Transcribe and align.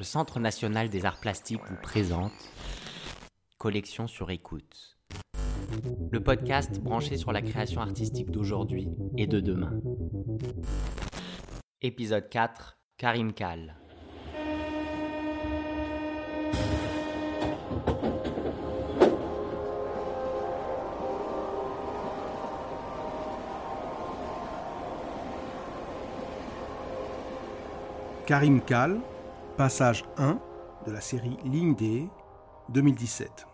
le 0.00 0.04
Centre 0.04 0.40
national 0.40 0.88
des 0.88 1.04
arts 1.04 1.20
plastiques 1.20 1.60
vous 1.68 1.76
présente 1.76 2.32
Collection 3.58 4.06
sur 4.06 4.30
écoute. 4.30 4.96
Le 6.10 6.22
podcast 6.22 6.80
branché 6.80 7.18
sur 7.18 7.32
la 7.32 7.42
création 7.42 7.82
artistique 7.82 8.30
d'aujourd'hui 8.30 8.88
et 9.18 9.26
de 9.26 9.40
demain. 9.40 9.78
Épisode 11.82 12.30
4 12.30 12.78
Karim 12.96 13.34
Kal. 13.34 13.76
Karim 28.24 28.62
Kal, 28.62 29.02
passage 29.60 30.06
1 30.16 30.40
de 30.86 30.90
la 30.90 31.02
série 31.02 31.36
Ligne 31.44 31.74
D 31.74 32.08
2017. 32.70 33.46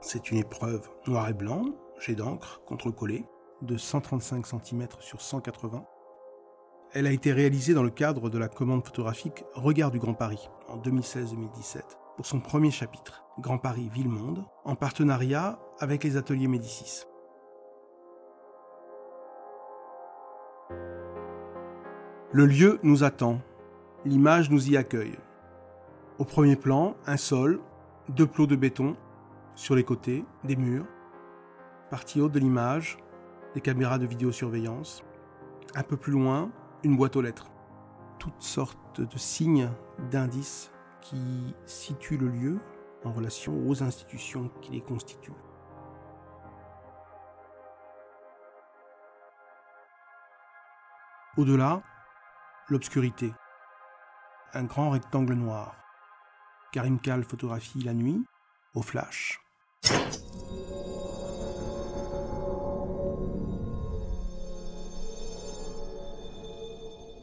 C'est 0.00 0.30
une 0.30 0.36
épreuve 0.36 0.88
noir 1.08 1.28
et 1.28 1.32
blanc, 1.32 1.64
jet 1.98 2.14
d'encre, 2.14 2.60
contre-collé, 2.64 3.24
de 3.62 3.76
135 3.76 4.46
cm 4.46 4.86
sur 5.00 5.20
180. 5.20 5.84
Elle 6.92 7.08
a 7.08 7.10
été 7.10 7.32
réalisée 7.32 7.74
dans 7.74 7.82
le 7.82 7.90
cadre 7.90 8.30
de 8.30 8.38
la 8.38 8.46
commande 8.46 8.84
photographique 8.84 9.44
Regard 9.54 9.90
du 9.90 9.98
Grand 9.98 10.14
Paris 10.14 10.48
en 10.68 10.76
2016-2017 10.76 11.80
pour 12.14 12.24
son 12.24 12.38
premier 12.38 12.70
chapitre, 12.70 13.24
Grand 13.40 13.58
Paris 13.58 13.90
Ville-Monde, 13.92 14.44
en 14.64 14.76
partenariat 14.76 15.58
avec 15.80 16.04
les 16.04 16.16
ateliers 16.16 16.46
Médicis. 16.46 17.02
Le 22.36 22.44
lieu 22.44 22.78
nous 22.82 23.02
attend, 23.02 23.40
l'image 24.04 24.50
nous 24.50 24.68
y 24.68 24.76
accueille. 24.76 25.16
Au 26.18 26.26
premier 26.26 26.54
plan, 26.54 26.94
un 27.06 27.16
sol, 27.16 27.62
deux 28.10 28.26
plots 28.26 28.46
de 28.46 28.56
béton, 28.56 28.94
sur 29.54 29.74
les 29.74 29.84
côtés, 29.84 30.22
des 30.44 30.54
murs, 30.54 30.84
partie 31.88 32.20
haute 32.20 32.32
de 32.32 32.38
l'image, 32.38 32.98
des 33.54 33.62
caméras 33.62 33.96
de 33.96 34.04
vidéosurveillance. 34.04 35.02
Un 35.74 35.82
peu 35.82 35.96
plus 35.96 36.12
loin, 36.12 36.50
une 36.84 36.98
boîte 36.98 37.16
aux 37.16 37.22
lettres. 37.22 37.50
Toutes 38.18 38.42
sortes 38.42 39.00
de 39.00 39.16
signes, 39.16 39.70
d'indices 40.10 40.70
qui 41.00 41.54
situent 41.64 42.18
le 42.18 42.28
lieu 42.28 42.58
en 43.06 43.12
relation 43.12 43.66
aux 43.66 43.82
institutions 43.82 44.50
qui 44.60 44.72
les 44.72 44.82
constituent. 44.82 45.32
Au-delà, 51.38 51.82
l'obscurité. 52.68 53.32
Un 54.52 54.64
grand 54.64 54.90
rectangle 54.90 55.34
noir. 55.34 55.76
Karim 56.72 56.98
Kal 56.98 57.22
photographie 57.22 57.82
la 57.82 57.94
nuit, 57.94 58.24
au 58.74 58.82
flash. 58.82 59.40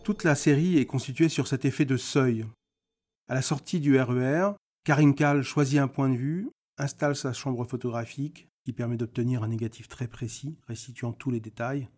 Toute 0.04 0.24
la 0.24 0.36
série 0.36 0.78
est 0.78 0.86
constituée 0.86 1.30
sur 1.30 1.48
cet 1.48 1.66
effet 1.66 1.86
de 1.86 1.98
seuil. 1.98 2.46
À 3.28 3.36
la 3.36 3.42
sortie 3.42 3.80
du 3.80 4.00
RER, 4.00 4.52
e 4.52 4.54
Karim 4.86 5.16
Kal 5.16 5.44
choisit 5.44 5.80
un 5.80 5.88
point 5.88 6.10
de 6.10 6.18
vue, 6.18 6.50
installe 6.78 7.16
sa 7.16 7.34
chambre 7.34 7.66
photographique, 7.66 8.50
qui 8.64 8.74
permet 8.74 8.98
d'obtenir 8.98 9.44
un 9.44 9.50
négatif 9.50 9.88
très 9.88 10.08
précis, 10.08 10.58
restituant 10.68 11.14
tous 11.14 11.32
les 11.32 11.40
détails, 11.40 11.90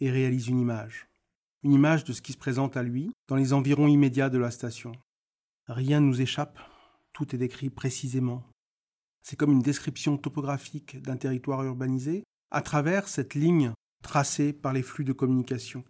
et 0.00 0.10
réalise 0.10 0.48
une 0.48 0.60
image 0.60 1.08
une 1.62 1.72
image 1.72 2.04
de 2.04 2.12
ce 2.12 2.22
qui 2.22 2.32
se 2.32 2.38
présente 2.38 2.76
à 2.76 2.82
lui 2.82 3.12
dans 3.26 3.36
les 3.36 3.52
environs 3.52 3.88
immédiats 3.88 4.30
de 4.30 4.38
la 4.38 4.50
station. 4.50 4.92
Rien 5.66 6.00
ne 6.00 6.06
nous 6.06 6.20
échappe, 6.20 6.58
tout 7.12 7.34
est 7.34 7.38
décrit 7.38 7.70
précisément. 7.70 8.44
C'est 9.22 9.36
comme 9.36 9.52
une 9.52 9.62
description 9.62 10.16
topographique 10.16 11.02
d'un 11.02 11.16
territoire 11.16 11.64
urbanisé 11.64 12.24
à 12.50 12.62
travers 12.62 13.08
cette 13.08 13.34
ligne 13.34 13.72
tracée 14.02 14.52
par 14.52 14.72
les 14.72 14.82
flux 14.82 15.04
de 15.04 15.12
communication. 15.12 15.84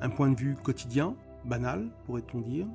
Un 0.00 0.10
point 0.10 0.30
de 0.30 0.40
vue 0.40 0.56
quotidien, 0.56 1.16
banal, 1.44 1.92
pourrait-on 2.04 2.40
dire, 2.40 2.66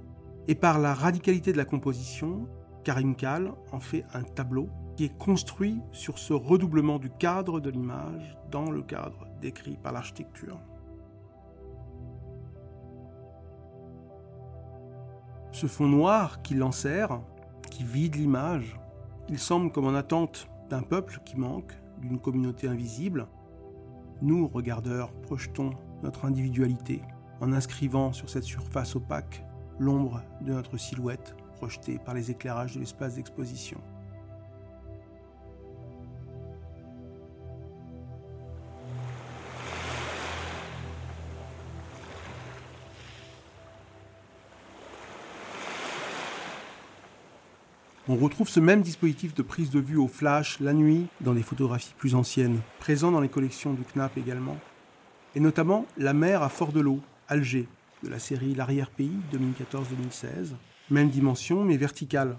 et 0.48 0.56
par 0.56 0.80
la 0.80 0.94
radicalité 0.94 1.52
de 1.52 1.58
la 1.58 1.66
composition, 1.66 2.48
Karim 2.84 3.16
Kal 3.16 3.54
en 3.72 3.80
fait 3.80 4.06
un 4.14 4.24
tableau 4.24 4.70
qui 4.96 5.06
est 5.06 5.18
construit 5.18 5.82
sur 5.92 6.18
ce 6.18 6.34
redoublement 6.34 7.00
du 7.00 7.10
cadre 7.10 7.60
de 7.60 7.70
l'image 7.70 8.38
dans 8.52 8.70
le 8.70 8.82
cadre 8.82 9.28
décrit 9.42 9.78
par 9.78 9.92
l'architecture. 9.92 10.60
Ce 15.52 15.68
fond 15.68 15.88
noir 15.88 16.42
qui 16.42 16.56
l'enserre, 16.56 17.22
qui 17.70 17.84
vide 17.84 18.16
l'image, 18.16 18.80
il 19.30 19.40
semble 19.40 19.72
comme 19.72 19.86
en 19.86 19.96
attente 19.96 20.48
d'un 20.70 20.82
peuple 20.82 21.22
qui 21.26 21.38
manque, 21.38 21.74
d'une 22.02 22.20
communauté 22.20 22.68
invisible. 22.68 23.28
Nous, 24.22 24.48
regardeurs, 24.48 25.14
projetons 25.22 25.72
notre 26.02 26.26
individualité 26.26 27.02
en 27.40 27.54
inscrivant 27.54 28.14
sur 28.14 28.30
cette 28.30 28.44
surface 28.44 28.96
opaque 28.96 29.46
l'ombre 29.80 30.22
de 30.42 30.54
notre 30.54 30.78
silhouette 30.78 31.36
projetée 31.56 32.00
par 32.00 32.14
les 32.14 32.32
éclairages 32.32 32.76
de 32.76 32.80
l'espace 32.80 33.16
d'exposition. 33.16 33.80
On 48.10 48.18
retrouve 48.18 48.50
ce 48.50 48.60
même 48.60 48.82
dispositif 48.82 49.34
de 49.34 49.42
prise 49.42 49.70
de 49.70 49.80
vue 49.80 49.96
au 49.96 50.10
flash 50.10 50.60
la 50.60 50.74
nuit 50.74 51.08
dans 51.22 51.34
des 51.34 51.42
photographies 51.42 51.94
plus 51.98 52.16
anciennes, 52.16 52.60
présent 52.80 53.12
dans 53.12 53.22
les 53.22 53.30
collections 53.30 53.72
du 53.72 53.84
CNAP 53.84 54.18
également, 54.18 54.58
et 55.36 55.40
notamment 55.40 55.86
La 55.98 56.12
mer 56.12 56.44
à 56.44 56.50
Fort 56.50 56.74
de 56.74 56.82
l'eau, 56.82 57.00
Alger, 57.30 57.66
de 58.04 58.10
la 58.10 58.20
série 58.20 58.56
L'arrière-pays 58.56 59.16
2014-2016, 59.34 60.56
même 60.90 61.10
dimension 61.10 61.64
mais 61.64 61.78
verticale. 61.78 62.36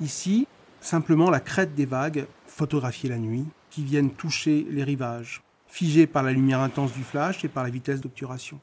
Ici, 0.00 0.46
simplement 0.80 1.28
la 1.28 1.40
crête 1.40 1.74
des 1.74 1.86
vagues 1.86 2.28
photographiées 2.46 3.10
la 3.10 3.18
nuit, 3.18 3.46
qui 3.70 3.82
viennent 3.82 4.10
toucher 4.10 4.68
les 4.70 4.84
rivages, 4.84 5.42
figées 5.66 6.06
par 6.06 6.22
la 6.22 6.30
lumière 6.30 6.60
intense 6.60 6.92
du 6.92 7.02
flash 7.02 7.44
et 7.44 7.48
par 7.48 7.64
la 7.64 7.70
vitesse 7.70 8.00
d'obturation. 8.00 8.60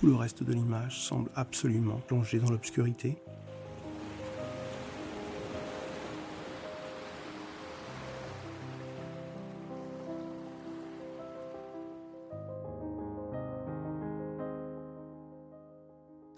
Tout 0.00 0.06
le 0.06 0.16
reste 0.16 0.42
de 0.42 0.52
l'image 0.52 1.00
semble 1.00 1.30
absolument 1.36 2.00
plongé 2.08 2.40
dans 2.40 2.50
l'obscurité, 2.50 3.16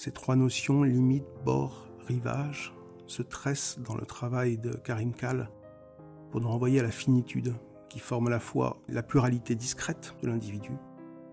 Ces 0.05 0.13
trois 0.13 0.37
notions, 0.37 0.83
limite, 0.83 1.25
bord, 1.47 1.89
rivage, 2.07 2.75
se 3.07 3.23
tressent 3.23 3.79
dans 3.79 3.95
le 3.95 4.05
travail 4.05 4.59
de 4.59 4.75
Karim 4.75 5.15
Kal 5.15 5.49
pour 6.31 6.43
nous 6.43 6.49
renvoyer 6.49 6.81
à 6.81 6.83
la 6.83 6.91
finitude 6.91 7.55
qui 7.89 8.01
forme 8.01 8.27
à 8.27 8.31
la 8.31 8.39
fois 8.39 8.77
la 8.87 9.03
pluralité 9.03 9.55
discrète 9.55 10.15
de 10.21 10.29
l'individu 10.29 10.73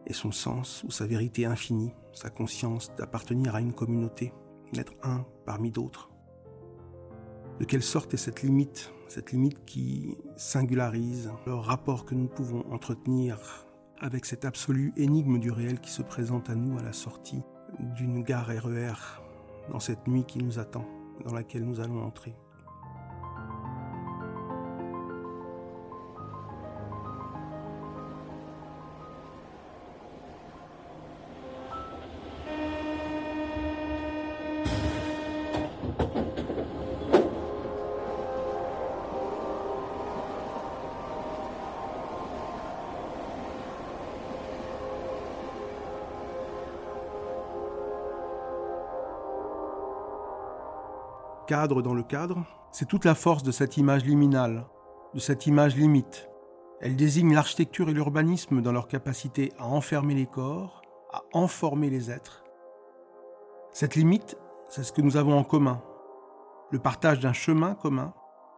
et 0.07 0.13
son 0.13 0.31
sens 0.31 0.85
ou 0.87 0.91
sa 0.91 1.05
vérité 1.05 1.43
infinie, 1.43 1.91
sa 2.13 2.29
conscience 2.29 2.95
d'appartenir 2.95 3.55
à 3.55 3.59
une 3.59 3.73
communauté, 3.73 4.31
d'être 4.71 4.93
un 5.03 5.25
parmi 5.45 5.69
d'autres. 5.69 6.09
De 7.59 7.65
quelle 7.65 7.83
sorte 7.83 8.13
est 8.13 8.17
cette 8.17 8.41
limite, 8.41 8.93
cette 9.09 9.33
limite 9.33 9.65
qui 9.65 10.15
singularise 10.37 11.29
le 11.45 11.55
rapport 11.55 12.05
que 12.05 12.15
nous 12.15 12.29
pouvons 12.29 12.63
entretenir 12.71 13.37
avec 13.99 14.25
cette 14.25 14.45
absolue 14.45 14.93
énigme 14.95 15.39
du 15.39 15.51
réel 15.51 15.81
qui 15.81 15.91
se 15.91 16.03
présente 16.03 16.49
à 16.49 16.55
nous 16.55 16.79
à 16.79 16.83
la 16.83 16.93
sortie 16.93 17.43
d'une 17.79 18.23
gare 18.23 18.47
RER 18.47 18.93
e 18.93 19.71
dans 19.71 19.79
cette 19.79 20.07
nuit 20.07 20.25
qui 20.25 20.39
nous 20.39 20.59
attend, 20.59 20.85
dans 21.25 21.33
laquelle 21.33 21.65
nous 21.65 21.79
allons 21.79 22.03
entrer. 22.03 22.33
Dans 51.51 51.93
le 51.93 52.03
cadre, 52.03 52.45
c'est 52.71 52.87
toute 52.87 53.03
la 53.03 53.13
force 53.13 53.43
de 53.43 53.51
cette 53.51 53.75
image 53.75 54.05
liminale, 54.05 54.65
de 55.13 55.19
cette 55.19 55.47
image 55.47 55.75
limite, 55.75 56.29
Elle 56.79 56.95
désigne 56.95 57.33
l'architecture 57.33 57.89
et 57.89 57.93
l'urbanisme 57.93 58.61
dans 58.61 58.71
leur 58.71 58.87
capacité 58.87 59.51
à 59.59 59.67
enfermer 59.67 60.15
les 60.15 60.25
corps, 60.25 60.81
à 61.11 61.23
enformer 61.33 61.89
les 61.89 62.09
êtres. 62.09 62.43
Cette 63.71 63.95
limite, 63.95 64.37
c'est 64.67 64.83
ce 64.83 64.93
que 64.93 65.01
nous 65.01 65.17
avons 65.17 65.37
en 65.37 65.43
commun, 65.43 65.83
le 66.71 66.79
partage 66.79 67.19
d'un 67.19 67.33
chemin 67.33 67.75
commun 67.75 68.13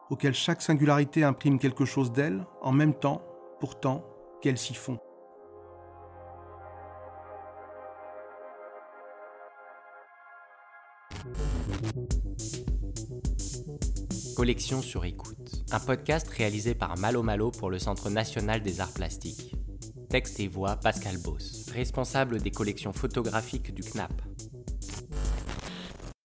auquel 0.10 0.36
chaque 0.36 0.62
singularité 0.62 1.24
imprime 1.24 1.58
quelque 1.58 1.84
chose 1.84 2.14
d'elle, 2.14 2.46
en 2.62 2.72
même 2.72 2.94
temps, 2.94 3.24
pourtant, 3.60 4.06
qu'elle 4.42 4.60
s'y 4.60 4.76
font. 4.76 5.00
Collection 14.44 14.82
sur 14.82 15.06
écoute, 15.06 15.64
un 15.72 15.80
podcast 15.80 16.28
réalisé 16.28 16.76
par 16.76 16.98
Malo 16.98 17.24
Malo 17.24 17.50
pour 17.50 17.70
le 17.70 17.80
Centre 17.80 18.10
national 18.10 18.62
des 18.62 18.82
arts 18.82 18.92
plastiques. 18.92 19.56
Texte 20.10 20.38
et 20.42 20.50
voix 20.50 20.76
Pascal 20.76 21.16
Boss, 21.18 21.70
responsable 21.74 22.42
des 22.42 22.52
collections 22.52 22.92
photographiques 22.92 23.74
du 23.74 23.84
CNAP. 23.84 24.12